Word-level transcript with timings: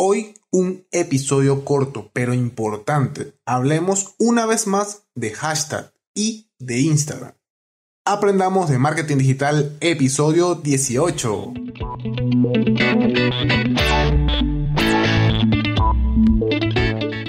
Hoy 0.00 0.36
un 0.52 0.86
episodio 0.92 1.64
corto 1.64 2.08
pero 2.12 2.32
importante. 2.32 3.34
Hablemos 3.44 4.14
una 4.20 4.46
vez 4.46 4.68
más 4.68 5.02
de 5.16 5.32
hashtag 5.32 5.92
y 6.14 6.52
de 6.60 6.78
Instagram. 6.78 7.32
Aprendamos 8.04 8.70
de 8.70 8.78
marketing 8.78 9.16
digital 9.16 9.76
episodio 9.80 10.54
18. 10.54 11.52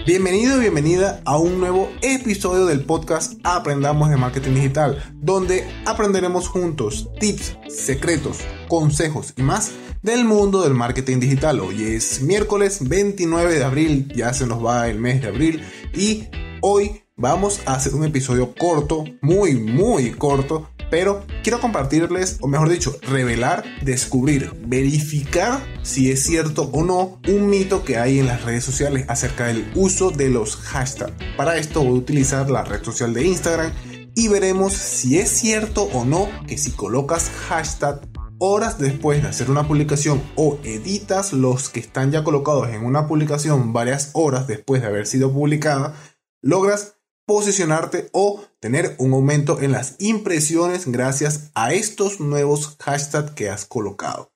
Bienvenido 0.06 0.58
y 0.58 0.60
bienvenida 0.60 1.24
a 1.26 1.40
un 1.40 1.60
nuevo 1.60 1.90
episodio 2.04 2.68
del 2.68 2.86
podcast 2.86 3.34
Aprendamos 3.44 4.12
de 4.12 4.18
Marketing 4.18 4.54
Digital, 4.54 5.04
donde 5.16 5.68
aprenderemos 5.88 6.48
juntos 6.48 7.10
tips, 7.20 7.58
secretos, 7.68 8.42
consejos 8.68 9.34
y 9.38 9.42
más 9.42 9.72
del 10.02 10.24
mundo 10.24 10.62
del 10.62 10.74
marketing 10.74 11.20
digital. 11.20 11.60
Hoy 11.60 11.84
es 11.84 12.22
miércoles 12.22 12.88
29 12.88 13.54
de 13.54 13.64
abril, 13.64 14.12
ya 14.16 14.34
se 14.34 14.48
nos 14.48 14.64
va 14.64 14.88
el 14.88 15.00
mes 15.00 15.22
de 15.22 15.28
abril 15.28 15.64
y 15.94 16.28
hoy 16.62 17.04
vamos 17.18 17.62
a 17.66 17.76
hacer 17.76 17.94
un 17.96 18.06
episodio 18.06 18.54
corto, 18.56 19.04
muy, 19.22 19.56
muy 19.56 20.12
corto, 20.12 20.70
pero 20.90 21.26
quiero 21.44 21.60
compartirles, 21.60 22.38
o 22.40 22.48
mejor 22.48 22.70
dicho, 22.70 22.96
revelar, 23.02 23.64
descubrir, 23.84 24.54
verificar 24.66 25.62
si 25.84 26.12
es 26.12 26.24
cierto 26.24 26.70
o 26.72 26.84
no 26.84 27.20
un 27.28 27.48
mito 27.48 27.84
que 27.84 27.98
hay 27.98 28.20
en 28.20 28.28
las 28.28 28.44
redes 28.44 28.64
sociales 28.64 29.06
acerca 29.08 29.48
del 29.48 29.70
uso 29.76 30.12
de 30.12 30.30
los 30.30 30.56
hashtags. 30.56 31.14
Para 31.38 31.58
esto 31.58 31.84
voy 31.84 31.90
a 31.92 32.00
utilizar 32.00 32.50
la 32.50 32.64
red 32.64 32.84
social 32.84 33.14
de 33.14 33.28
Instagram 33.28 33.72
y 34.16 34.28
veremos 34.30 34.74
si 34.74 35.20
es 35.20 35.30
cierto 35.30 35.84
o 35.84 36.06
no 36.06 36.30
que 36.48 36.58
si 36.58 36.72
colocas 36.72 37.30
hashtag 37.48 38.02
horas 38.40 38.80
después 38.80 39.22
de 39.22 39.30
hacer 39.30 39.52
una 39.52 39.68
publicación 39.68 40.24
o 40.36 40.58
editas 40.64 41.34
los 41.34 41.70
que 41.70 41.80
están 41.80 42.12
ya 42.12 42.24
colocados 42.24 42.70
en 42.70 42.86
una 42.86 43.08
publicación 43.08 43.74
varias 43.74 44.12
horas 44.14 44.48
después 44.48 44.82
de 44.82 44.88
haber 44.88 45.08
sido 45.08 45.32
publicada, 45.32 45.96
logras 46.42 46.96
posicionarte 47.28 48.10
o 48.12 48.44
tener 48.60 48.96
un 48.98 49.14
aumento 49.14 49.62
en 49.62 49.74
las 49.74 49.96
impresiones 50.00 50.88
gracias 50.88 51.52
a 51.54 51.74
estos 51.74 52.20
nuevos 52.20 52.78
hashtags 52.80 53.32
que 53.32 53.50
has 53.50 53.66
colocado. 53.66 54.32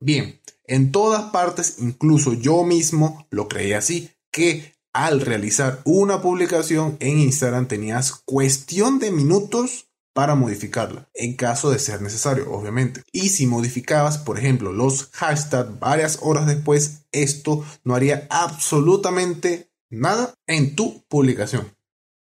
Bien, 0.00 0.40
en 0.64 0.92
todas 0.92 1.30
partes, 1.30 1.76
incluso 1.78 2.34
yo 2.34 2.64
mismo 2.64 3.26
lo 3.30 3.48
creía 3.48 3.78
así, 3.78 4.10
que 4.30 4.74
al 4.92 5.20
realizar 5.20 5.80
una 5.84 6.20
publicación 6.20 6.96
en 7.00 7.18
Instagram 7.18 7.66
tenías 7.66 8.12
cuestión 8.24 8.98
de 8.98 9.10
minutos 9.10 9.87
para 10.18 10.34
modificarla, 10.34 11.08
en 11.14 11.36
caso 11.36 11.70
de 11.70 11.78
ser 11.78 12.02
necesario, 12.02 12.50
obviamente. 12.50 13.04
Y 13.12 13.28
si 13.28 13.46
modificabas, 13.46 14.18
por 14.18 14.36
ejemplo, 14.36 14.72
los 14.72 15.10
hashtags 15.12 15.78
varias 15.78 16.18
horas 16.22 16.44
después, 16.48 17.04
esto 17.12 17.64
no 17.84 17.94
haría 17.94 18.26
absolutamente 18.28 19.70
nada 19.90 20.34
en 20.48 20.74
tu 20.74 21.06
publicación. 21.06 21.72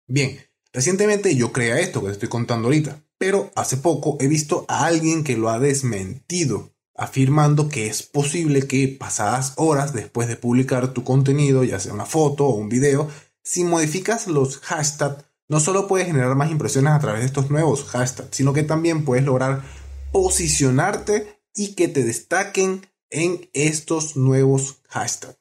Bien, 0.05 0.37
recientemente 0.73 1.33
yo 1.37 1.53
creé 1.53 1.81
esto 1.81 2.01
que 2.01 2.07
te 2.07 2.11
estoy 2.11 2.27
contando 2.27 2.67
ahorita, 2.67 3.05
pero 3.17 3.53
hace 3.55 3.77
poco 3.77 4.17
he 4.19 4.27
visto 4.27 4.65
a 4.67 4.85
alguien 4.85 5.23
que 5.23 5.37
lo 5.37 5.49
ha 5.49 5.57
desmentido, 5.57 6.75
afirmando 6.93 7.69
que 7.69 7.87
es 7.87 8.03
posible 8.03 8.67
que 8.67 8.89
pasadas 8.89 9.53
horas 9.55 9.93
después 9.93 10.27
de 10.27 10.35
publicar 10.35 10.93
tu 10.93 11.05
contenido, 11.05 11.63
ya 11.63 11.79
sea 11.79 11.93
una 11.93 12.05
foto 12.05 12.47
o 12.47 12.55
un 12.55 12.67
video, 12.67 13.09
si 13.43 13.63
modificas 13.63 14.27
los 14.27 14.57
hashtags 14.57 15.23
no 15.49 15.59
solo 15.59 15.87
puedes 15.87 16.07
generar 16.07 16.35
más 16.35 16.51
impresiones 16.51 16.93
a 16.93 16.99
través 16.99 17.21
de 17.21 17.27
estos 17.27 17.49
nuevos 17.49 17.85
hashtags, 17.85 18.35
sino 18.35 18.53
que 18.53 18.63
también 18.63 19.05
puedes 19.05 19.25
lograr 19.25 19.63
posicionarte 20.11 21.41
y 21.53 21.75
que 21.75 21.87
te 21.87 22.03
destaquen 22.03 22.85
en 23.09 23.49
estos 23.53 24.17
nuevos 24.17 24.81
hashtags. 24.89 25.39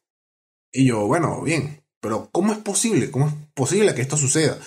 Y 0.73 0.87
yo, 0.87 1.07
bueno, 1.07 1.43
bien, 1.43 1.85
pero 2.01 2.29
¿cómo 2.31 2.53
es 2.53 2.59
posible? 2.59 3.11
¿Cómo 3.11 3.29
es 3.29 3.35
posible 3.55 3.95
que 3.95 4.03
esto 4.03 4.17
suceda? 4.17 4.59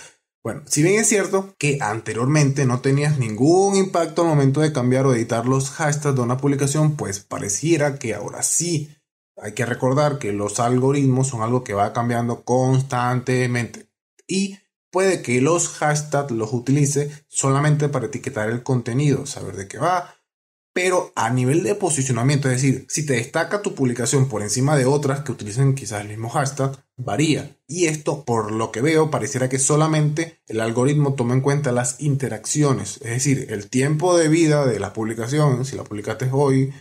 Bueno, 0.43 0.61
si 0.65 0.81
bien 0.83 0.99
es 0.99 1.07
cierto 1.07 1.55
que 1.57 1.79
anteriormente 1.81 2.65
no 2.65 2.79
tenías 2.79 3.19
ningún 3.19 3.75
impacto 3.75 4.21
al 4.21 4.29
momento 4.29 4.61
de 4.61 4.71
cambiar 4.71 5.05
o 5.05 5.13
editar 5.13 5.45
los 5.45 5.69
hashtags 5.69 6.15
de 6.15 6.21
una 6.21 6.37
publicación, 6.37 6.95
pues 6.95 7.19
pareciera 7.19 7.99
que 7.99 8.13
ahora 8.13 8.41
sí. 8.41 8.95
Hay 9.37 9.53
que 9.53 9.65
recordar 9.65 10.17
que 10.17 10.33
los 10.33 10.59
algoritmos 10.59 11.27
son 11.27 11.41
algo 11.41 11.63
que 11.63 11.73
va 11.73 11.93
cambiando 11.93 12.43
constantemente. 12.43 13.89
Y 14.27 14.57
puede 14.91 15.21
que 15.21 15.41
los 15.41 15.67
hashtags 15.69 16.31
los 16.31 16.53
utilice 16.53 17.11
solamente 17.27 17.89
para 17.89 18.07
etiquetar 18.07 18.49
el 18.49 18.63
contenido, 18.63 19.25
saber 19.25 19.55
de 19.55 19.67
qué 19.67 19.77
va, 19.77 20.15
pero 20.73 21.11
a 21.15 21.29
nivel 21.29 21.63
de 21.63 21.75
posicionamiento, 21.75 22.49
es 22.49 22.61
decir, 22.61 22.85
si 22.89 23.05
te 23.05 23.13
destaca 23.13 23.61
tu 23.61 23.73
publicación 23.73 24.29
por 24.29 24.41
encima 24.41 24.77
de 24.77 24.85
otras 24.85 25.21
que 25.21 25.31
utilicen 25.31 25.75
quizás 25.75 26.01
el 26.01 26.09
mismo 26.09 26.29
hashtag, 26.29 26.85
varía. 26.95 27.57
Y 27.67 27.87
esto, 27.87 28.23
por 28.23 28.51
lo 28.51 28.71
que 28.71 28.81
veo, 28.81 29.09
pareciera 29.09 29.49
que 29.49 29.59
solamente 29.59 30.41
el 30.47 30.61
algoritmo 30.61 31.15
toma 31.15 31.33
en 31.33 31.41
cuenta 31.41 31.71
las 31.71 31.99
interacciones, 31.99 32.97
es 33.01 33.09
decir, 33.09 33.47
el 33.49 33.69
tiempo 33.69 34.17
de 34.17 34.29
vida 34.29 34.65
de 34.65 34.79
la 34.79 34.93
publicación, 34.93 35.65
si 35.65 35.75
la 35.75 35.83
publicaste 35.83 36.29
hoy, 36.31 36.71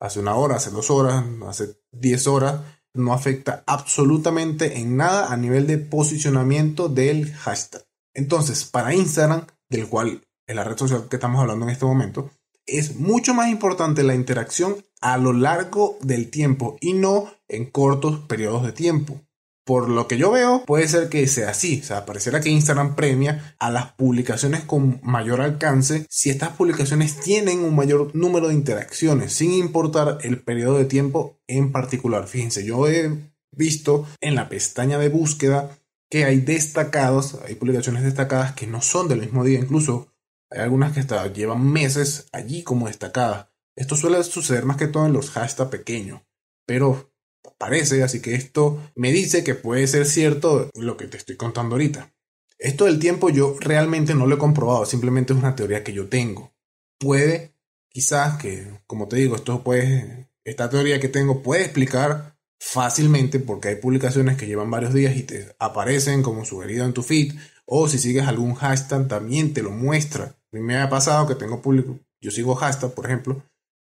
hace 0.00 0.20
una 0.20 0.34
hora, 0.34 0.56
hace 0.56 0.70
dos 0.70 0.90
horas, 0.90 1.24
hace 1.46 1.76
diez 1.90 2.26
horas, 2.26 2.60
no 2.94 3.12
afecta 3.12 3.62
absolutamente 3.66 4.78
en 4.78 4.96
nada 4.96 5.32
a 5.32 5.36
nivel 5.36 5.66
de 5.66 5.78
posicionamiento 5.78 6.88
del 6.88 7.32
hashtag. 7.32 7.84
Entonces, 8.14 8.64
para 8.64 8.94
Instagram, 8.94 9.46
del 9.70 9.88
cual 9.88 10.22
es 10.46 10.56
la 10.56 10.64
red 10.64 10.76
social 10.76 11.08
que 11.08 11.16
estamos 11.16 11.40
hablando 11.40 11.66
en 11.66 11.72
este 11.72 11.84
momento, 11.84 12.30
es 12.66 12.96
mucho 12.96 13.34
más 13.34 13.48
importante 13.48 14.02
la 14.02 14.14
interacción 14.14 14.84
a 15.00 15.16
lo 15.16 15.32
largo 15.32 15.98
del 16.02 16.30
tiempo 16.30 16.76
y 16.80 16.92
no 16.92 17.32
en 17.48 17.70
cortos 17.70 18.20
periodos 18.20 18.64
de 18.64 18.72
tiempo. 18.72 19.20
Por 19.68 19.90
lo 19.90 20.08
que 20.08 20.16
yo 20.16 20.30
veo, 20.30 20.64
puede 20.64 20.88
ser 20.88 21.10
que 21.10 21.26
sea 21.26 21.50
así. 21.50 21.80
O 21.82 21.84
sea, 21.84 22.06
pareciera 22.06 22.40
que 22.40 22.48
Instagram 22.48 22.96
premia 22.96 23.54
a 23.58 23.70
las 23.70 23.92
publicaciones 23.92 24.62
con 24.64 24.98
mayor 25.02 25.42
alcance 25.42 26.06
si 26.08 26.30
estas 26.30 26.56
publicaciones 26.56 27.20
tienen 27.20 27.58
un 27.58 27.76
mayor 27.76 28.16
número 28.16 28.48
de 28.48 28.54
interacciones, 28.54 29.34
sin 29.34 29.52
importar 29.52 30.20
el 30.22 30.40
periodo 30.40 30.78
de 30.78 30.86
tiempo 30.86 31.38
en 31.46 31.70
particular. 31.70 32.26
Fíjense, 32.26 32.64
yo 32.64 32.88
he 32.88 33.12
visto 33.52 34.06
en 34.22 34.36
la 34.36 34.48
pestaña 34.48 34.96
de 34.96 35.10
búsqueda 35.10 35.78
que 36.08 36.24
hay 36.24 36.38
destacados, 36.38 37.38
hay 37.46 37.54
publicaciones 37.56 38.04
destacadas 38.04 38.54
que 38.54 38.66
no 38.66 38.80
son 38.80 39.06
del 39.06 39.20
mismo 39.20 39.44
día, 39.44 39.58
incluso 39.58 40.14
hay 40.50 40.60
algunas 40.60 40.94
que 40.94 41.04
llevan 41.34 41.70
meses 41.70 42.28
allí 42.32 42.62
como 42.62 42.86
destacadas. 42.86 43.48
Esto 43.76 43.96
suele 43.96 44.24
suceder 44.24 44.64
más 44.64 44.78
que 44.78 44.86
todo 44.86 45.04
en 45.04 45.12
los 45.12 45.28
hashtags 45.28 45.70
pequeños, 45.70 46.22
pero 46.64 47.12
parece, 47.56 48.02
así 48.02 48.20
que 48.20 48.34
esto 48.34 48.90
me 48.94 49.12
dice 49.12 49.44
que 49.44 49.54
puede 49.54 49.86
ser 49.86 50.06
cierto 50.06 50.70
lo 50.74 50.96
que 50.96 51.06
te 51.06 51.16
estoy 51.16 51.36
contando 51.36 51.74
ahorita. 51.74 52.12
Esto 52.58 52.86
del 52.86 52.98
tiempo 52.98 53.30
yo 53.30 53.56
realmente 53.60 54.14
no 54.14 54.26
lo 54.26 54.34
he 54.34 54.38
comprobado, 54.38 54.84
simplemente 54.84 55.32
es 55.32 55.38
una 55.38 55.54
teoría 55.54 55.84
que 55.84 55.92
yo 55.92 56.08
tengo. 56.08 56.52
Puede, 56.98 57.54
quizás 57.88 58.38
que, 58.38 58.66
como 58.86 59.06
te 59.06 59.16
digo, 59.16 59.36
esto 59.36 59.62
puede, 59.62 60.28
esta 60.44 60.68
teoría 60.68 60.98
que 60.98 61.08
tengo 61.08 61.42
puede 61.42 61.62
explicar 61.62 62.36
fácilmente 62.58 63.38
porque 63.38 63.68
hay 63.68 63.76
publicaciones 63.76 64.36
que 64.36 64.46
llevan 64.46 64.70
varios 64.70 64.92
días 64.92 65.16
y 65.16 65.22
te 65.22 65.54
aparecen 65.58 66.22
como 66.22 66.44
sugerido 66.44 66.84
en 66.84 66.92
tu 66.92 67.02
feed 67.02 67.34
o 67.64 67.88
si 67.88 67.98
sigues 67.98 68.26
algún 68.26 68.54
hashtag 68.54 69.06
también 69.06 69.54
te 69.54 69.62
lo 69.62 69.70
muestra. 69.70 70.24
A 70.24 70.56
mí 70.56 70.60
me 70.60 70.78
ha 70.78 70.88
pasado 70.88 71.28
que 71.28 71.34
tengo 71.34 71.62
público, 71.62 72.00
yo 72.20 72.30
sigo 72.30 72.54
hashtag 72.56 72.92
por 72.94 73.06
ejemplo 73.06 73.42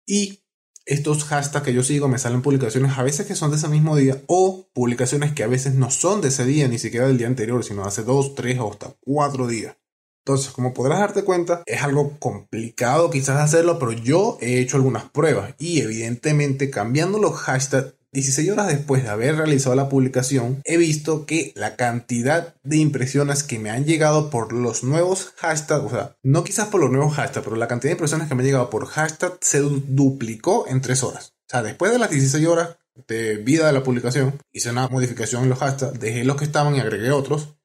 y 0.06 0.41
estos 0.86 1.24
hashtags 1.25 1.66
que 1.66 1.74
yo 1.74 1.84
sigo 1.84 2.08
me 2.08 2.19
salen 2.19 2.42
publicaciones 2.42 2.97
a 2.97 3.03
veces 3.03 3.25
que 3.25 3.36
son 3.36 3.52
de 3.52 3.58
ese 3.58 3.68
mismo 3.68 3.96
día 3.96 4.22
o 4.28 4.68
publicaciones 4.74 5.34
que 5.34 5.44
a 5.44 5.47
veces 5.47 5.75
no 5.75 5.92
son 5.92 6.22
de 6.22 6.30
ese 6.30 6.46
día, 6.46 6.68
ni 6.68 6.80
siquiera 6.80 7.08
del 7.08 7.18
día 7.18 7.28
anterior, 7.28 7.64
sino 7.64 7.86
hace 7.86 8.03
dos, 8.03 8.36
tres 8.36 8.59
o 8.59 8.72
hasta 8.72 8.96
cuatro 9.02 9.47
días. 9.47 9.75
Entonces, 10.24 10.52
como 10.52 10.74
podrás 10.74 11.00
darte 11.00 11.24
cuenta, 11.24 11.64
es 11.66 11.81
algo 11.81 12.18
complicado 12.19 13.09
quizás 13.09 13.40
hacerlo, 13.40 13.80
pero 13.80 13.92
yo 13.92 14.38
he 14.40 14.59
hecho 14.59 14.78
algunas 14.78 15.09
pruebas 15.09 15.56
y 15.58 15.81
evidentemente 15.81 16.69
cambiando 16.69 17.18
los 17.18 17.34
hashtags 17.34 17.96
16 18.14 18.50
horas 18.52 18.68
después 18.68 19.04
de 19.04 19.10
haber 19.10 19.38
realizado 19.38 19.74
la 19.74 19.88
publicación, 19.88 20.62
he 20.66 20.75
visto 20.78 21.25
que 21.25 21.54
la 21.56 21.78
cantidad 21.78 22.56
de 22.63 22.78
impresiones 22.78 23.44
que 23.44 23.58
me 23.58 23.69
han 23.69 23.86
llegado 23.86 24.30
por 24.30 24.52
los 24.52 24.84
nuevos 24.84 25.34
hashtags, 25.38 25.86
o 25.86 25.90
sea, 25.90 26.18
no 26.22 26.44
quizás 26.44 26.68
por 26.68 26.81
los 26.81 26.92
nuevos 26.92 27.13
hashtags, 27.16 27.46
pero 27.46 27.56
la 27.56 27.69
cantidad 27.69 27.92
de 27.92 27.96
impresiones 27.96 28.28
que 28.28 28.36
me 28.36 28.42
han 28.42 28.48
llegado 28.48 28.69
por 28.69 28.86
hashtag 28.86 29.38
se 29.40 29.60
duplicó 29.60 30.68
en 30.68 30.81
3 30.81 31.04
horas. 31.04 31.34
O 31.48 31.52
sea, 31.52 31.63
después 31.63 31.92
de 31.94 32.00
las 32.00 32.10
16 32.10 32.46
horas 32.48 32.78
de 33.08 33.38
vida 33.38 33.68
de 33.68 33.74
la 33.74 33.84
publicación, 33.84 34.38
hice 34.52 34.72
una 34.72 34.90
modificación 34.90 35.44
en 35.44 35.50
los 35.50 35.60
hashtags, 35.60 35.98
dejé 35.98 36.25
los 36.25 36.36
que 36.36 36.46
estaban 36.46 36.75
y 36.75 36.81
agregué 36.81 37.12
otros 37.12 37.56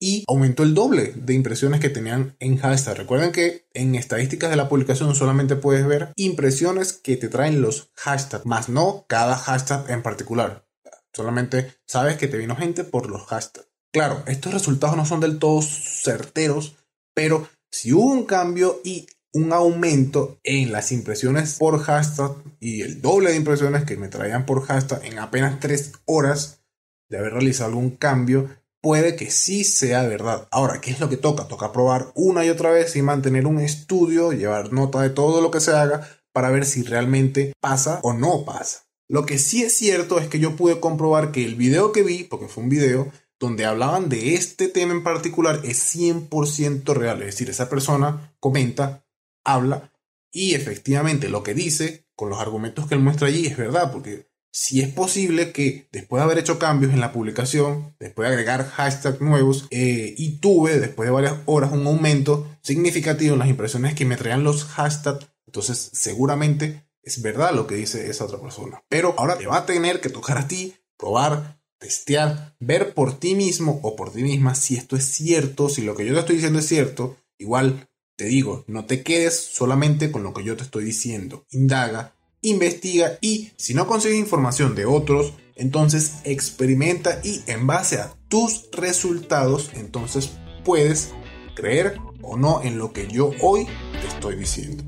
y 0.00 0.24
aumentó 0.28 0.62
el 0.62 0.74
doble 0.74 1.12
de 1.16 1.34
impresiones 1.34 1.80
que 1.80 1.88
tenían 1.88 2.36
en 2.40 2.58
hashtag. 2.58 2.96
Recuerden 2.96 3.32
que 3.32 3.66
en 3.72 3.94
estadísticas 3.94 4.50
de 4.50 4.56
la 4.56 4.68
publicación 4.68 5.14
solamente 5.14 5.56
puedes 5.56 5.86
ver 5.86 6.12
impresiones 6.16 6.92
que 6.92 7.16
te 7.16 7.28
traen 7.28 7.62
los 7.62 7.90
hashtags, 7.94 8.46
más 8.46 8.68
no 8.68 9.06
cada 9.08 9.36
hashtag 9.36 9.90
en 9.90 10.02
particular. 10.02 10.66
Solamente 11.12 11.72
sabes 11.86 12.16
que 12.16 12.28
te 12.28 12.38
vino 12.38 12.56
gente 12.56 12.84
por 12.84 13.08
los 13.08 13.24
hashtags. 13.26 13.68
Claro, 13.92 14.24
estos 14.26 14.52
resultados 14.52 14.96
no 14.96 15.06
son 15.06 15.20
del 15.20 15.38
todo 15.38 15.62
certeros, 15.62 16.76
pero 17.14 17.48
si 17.70 17.92
hubo 17.92 18.10
un 18.10 18.24
cambio 18.24 18.80
y 18.84 19.06
un 19.32 19.52
aumento 19.52 20.38
en 20.44 20.72
las 20.72 20.92
impresiones 20.92 21.56
por 21.58 21.80
hashtag 21.80 22.32
y 22.60 22.82
el 22.82 23.02
doble 23.02 23.30
de 23.30 23.36
impresiones 23.36 23.84
que 23.84 23.96
me 23.96 24.08
traían 24.08 24.46
por 24.46 24.62
hashtag 24.62 25.04
en 25.04 25.18
apenas 25.18 25.60
3 25.60 25.92
horas 26.06 26.64
de 27.08 27.18
haber 27.18 27.32
realizado 27.32 27.70
algún 27.70 27.90
cambio, 27.90 28.48
puede 28.84 29.16
que 29.16 29.30
sí 29.30 29.64
sea 29.64 30.02
verdad. 30.02 30.46
Ahora, 30.50 30.82
¿qué 30.82 30.90
es 30.90 31.00
lo 31.00 31.08
que 31.08 31.16
toca? 31.16 31.48
Toca 31.48 31.72
probar 31.72 32.12
una 32.14 32.44
y 32.44 32.50
otra 32.50 32.70
vez 32.70 32.94
y 32.96 33.00
mantener 33.00 33.46
un 33.46 33.58
estudio, 33.58 34.34
llevar 34.34 34.74
nota 34.74 35.00
de 35.00 35.08
todo 35.08 35.40
lo 35.40 35.50
que 35.50 35.60
se 35.60 35.72
haga 35.72 36.06
para 36.34 36.50
ver 36.50 36.66
si 36.66 36.82
realmente 36.82 37.54
pasa 37.62 38.00
o 38.02 38.12
no 38.12 38.44
pasa. 38.44 38.84
Lo 39.08 39.24
que 39.24 39.38
sí 39.38 39.62
es 39.62 39.74
cierto 39.74 40.18
es 40.18 40.28
que 40.28 40.38
yo 40.38 40.54
pude 40.54 40.80
comprobar 40.80 41.32
que 41.32 41.46
el 41.46 41.54
video 41.54 41.92
que 41.92 42.02
vi, 42.02 42.24
porque 42.24 42.46
fue 42.46 42.62
un 42.62 42.68
video, 42.68 43.10
donde 43.40 43.64
hablaban 43.64 44.10
de 44.10 44.34
este 44.34 44.68
tema 44.68 44.92
en 44.92 45.02
particular 45.02 45.62
es 45.64 45.96
100% 45.96 46.92
real. 46.92 47.22
Es 47.22 47.28
decir, 47.28 47.48
esa 47.48 47.70
persona 47.70 48.36
comenta, 48.38 49.06
habla 49.46 49.94
y 50.30 50.56
efectivamente 50.56 51.30
lo 51.30 51.42
que 51.42 51.54
dice 51.54 52.06
con 52.14 52.28
los 52.28 52.38
argumentos 52.38 52.86
que 52.86 52.96
él 52.96 53.00
muestra 53.00 53.28
allí 53.28 53.46
es 53.46 53.56
verdad, 53.56 53.90
porque 53.90 54.28
si 54.56 54.80
es 54.80 54.88
posible 54.88 55.50
que 55.50 55.88
después 55.90 56.20
de 56.20 56.24
haber 56.24 56.38
hecho 56.38 56.60
cambios 56.60 56.92
en 56.92 57.00
la 57.00 57.12
publicación, 57.12 57.96
después 57.98 58.28
de 58.28 58.34
agregar 58.34 58.64
hashtags 58.64 59.20
nuevos, 59.20 59.66
eh, 59.72 60.14
y 60.16 60.38
tuve 60.38 60.78
después 60.78 61.08
de 61.08 61.12
varias 61.12 61.34
horas 61.46 61.72
un 61.72 61.84
aumento 61.88 62.48
significativo 62.62 63.32
en 63.32 63.40
las 63.40 63.48
impresiones 63.48 63.94
que 63.94 64.04
me 64.04 64.16
traían 64.16 64.44
los 64.44 64.64
hashtags, 64.64 65.26
entonces 65.48 65.90
seguramente 65.92 66.84
es 67.02 67.20
verdad 67.20 67.52
lo 67.52 67.66
que 67.66 67.74
dice 67.74 68.08
esa 68.08 68.26
otra 68.26 68.40
persona. 68.40 68.80
Pero 68.88 69.16
ahora 69.18 69.36
te 69.36 69.48
va 69.48 69.56
a 69.56 69.66
tener 69.66 70.00
que 70.00 70.08
tocar 70.08 70.38
a 70.38 70.46
ti 70.46 70.72
probar 70.96 71.60
testear, 71.78 72.54
ver 72.60 72.94
por 72.94 73.18
ti 73.18 73.34
mismo 73.34 73.80
o 73.82 73.96
por 73.96 74.12
ti 74.12 74.22
misma 74.22 74.54
si 74.54 74.76
esto 74.76 74.94
es 74.94 75.04
cierto, 75.04 75.68
si 75.68 75.82
lo 75.82 75.96
que 75.96 76.06
yo 76.06 76.14
te 76.14 76.20
estoy 76.20 76.36
diciendo 76.36 76.60
es 76.60 76.68
cierto. 76.68 77.16
Igual 77.38 77.88
te 78.16 78.26
digo, 78.26 78.64
no 78.68 78.84
te 78.84 79.02
quedes 79.02 79.38
solamente 79.38 80.12
con 80.12 80.22
lo 80.22 80.32
que 80.32 80.44
yo 80.44 80.56
te 80.56 80.62
estoy 80.62 80.84
diciendo. 80.84 81.44
Indaga, 81.50 82.13
investiga 82.44 83.18
y 83.20 83.50
si 83.56 83.74
no 83.74 83.86
consigues 83.86 84.18
información 84.18 84.74
de 84.74 84.86
otros, 84.86 85.32
entonces 85.56 86.14
experimenta 86.24 87.20
y 87.22 87.42
en 87.46 87.66
base 87.66 87.98
a 87.98 88.14
tus 88.28 88.68
resultados, 88.72 89.70
entonces 89.74 90.30
puedes 90.64 91.10
creer 91.54 91.98
o 92.22 92.36
no 92.36 92.62
en 92.62 92.78
lo 92.78 92.92
que 92.92 93.06
yo 93.08 93.30
hoy 93.40 93.66
te 94.00 94.08
estoy 94.08 94.36
diciendo. 94.36 94.84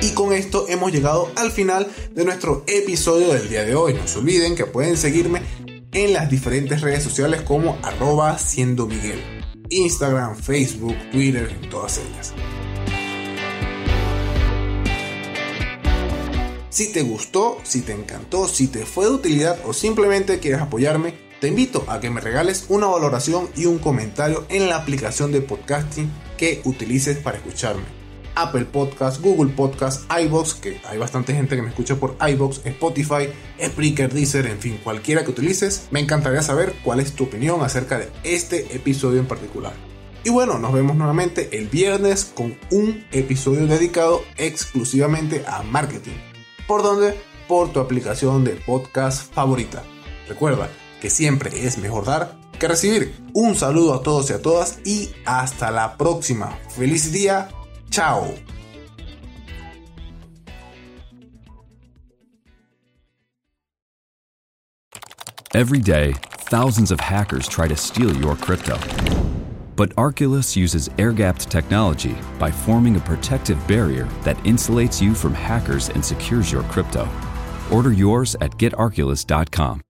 Y 0.00 0.10
con 0.14 0.32
esto 0.32 0.66
hemos 0.68 0.92
llegado 0.92 1.30
al 1.36 1.52
final 1.52 1.86
de 2.12 2.24
nuestro 2.24 2.64
episodio 2.66 3.32
del 3.32 3.48
día 3.48 3.64
de 3.64 3.76
hoy. 3.76 3.94
No 3.94 4.06
se 4.08 4.18
olviden 4.18 4.56
que 4.56 4.66
pueden 4.66 4.96
seguirme 4.96 5.42
en 5.92 6.12
las 6.12 6.28
diferentes 6.28 6.80
redes 6.80 7.04
sociales 7.04 7.42
como 7.42 7.78
arroba 7.82 8.36
siendo 8.38 8.86
Miguel. 8.86 9.20
Instagram, 9.68 10.36
Facebook, 10.36 10.96
Twitter, 11.12 11.56
todas 11.70 11.98
ellas. 11.98 12.34
Si 16.72 16.90
te 16.90 17.02
gustó, 17.02 17.58
si 17.64 17.82
te 17.82 17.92
encantó, 17.92 18.48
si 18.48 18.66
te 18.66 18.86
fue 18.86 19.04
de 19.04 19.10
utilidad 19.10 19.58
o 19.66 19.74
simplemente 19.74 20.38
quieres 20.38 20.62
apoyarme, 20.62 21.12
te 21.38 21.48
invito 21.48 21.84
a 21.86 22.00
que 22.00 22.08
me 22.08 22.22
regales 22.22 22.64
una 22.70 22.86
valoración 22.86 23.50
y 23.54 23.66
un 23.66 23.78
comentario 23.78 24.46
en 24.48 24.70
la 24.70 24.76
aplicación 24.76 25.32
de 25.32 25.42
podcasting 25.42 26.10
que 26.38 26.62
utilices 26.64 27.18
para 27.18 27.36
escucharme. 27.36 27.82
Apple 28.36 28.64
Podcast, 28.64 29.20
Google 29.20 29.52
Podcast, 29.52 30.10
iBox, 30.18 30.54
que 30.54 30.80
hay 30.88 30.96
bastante 30.96 31.34
gente 31.34 31.56
que 31.56 31.60
me 31.60 31.68
escucha 31.68 31.96
por 31.96 32.16
iBox, 32.26 32.62
Spotify, 32.64 33.28
Spreaker, 33.62 34.10
Deezer, 34.10 34.46
en 34.46 34.58
fin, 34.58 34.80
cualquiera 34.82 35.24
que 35.24 35.30
utilices. 35.30 35.88
Me 35.90 36.00
encantaría 36.00 36.40
saber 36.40 36.72
cuál 36.82 37.00
es 37.00 37.12
tu 37.12 37.24
opinión 37.24 37.60
acerca 37.60 37.98
de 37.98 38.08
este 38.24 38.74
episodio 38.74 39.20
en 39.20 39.26
particular. 39.26 39.74
Y 40.24 40.30
bueno, 40.30 40.58
nos 40.58 40.72
vemos 40.72 40.96
nuevamente 40.96 41.50
el 41.52 41.68
viernes 41.68 42.24
con 42.24 42.56
un 42.70 43.04
episodio 43.12 43.66
dedicado 43.66 44.22
exclusivamente 44.38 45.44
a 45.46 45.62
marketing. 45.64 46.31
¿Por 46.72 46.82
dónde? 46.82 47.20
Por 47.48 47.70
tu 47.70 47.80
aplicación 47.80 48.44
de 48.44 48.52
podcast 48.52 49.30
favorita. 49.30 49.82
Recuerda 50.26 50.70
que 51.02 51.10
siempre 51.10 51.66
es 51.66 51.76
mejor 51.76 52.06
dar 52.06 52.34
que 52.58 52.66
recibir. 52.66 53.14
Un 53.34 53.56
saludo 53.56 53.92
a 53.92 54.02
todos 54.02 54.30
y 54.30 54.32
a 54.32 54.40
todas 54.40 54.78
y 54.82 55.10
hasta 55.26 55.70
la 55.70 55.98
próxima. 55.98 56.58
Feliz 56.74 57.12
día 57.12 57.50
Chao. 57.90 58.24
Every 65.52 65.78
day, 65.78 66.14
thousands 66.48 66.90
of 66.90 67.00
hackers 67.00 67.46
try 67.46 67.68
to 67.68 67.76
steal 67.76 68.16
your 68.16 68.34
crypto. 68.34 68.78
But 69.82 69.96
Arculus 69.96 70.54
uses 70.54 70.88
air 70.96 71.10
gapped 71.10 71.50
technology 71.50 72.14
by 72.38 72.52
forming 72.52 72.94
a 72.94 73.00
protective 73.00 73.58
barrier 73.66 74.04
that 74.22 74.36
insulates 74.44 75.02
you 75.02 75.12
from 75.12 75.34
hackers 75.34 75.88
and 75.88 76.04
secures 76.04 76.52
your 76.52 76.62
crypto. 76.70 77.08
Order 77.68 77.92
yours 77.92 78.36
at 78.40 78.52
getarculus.com. 78.58 79.80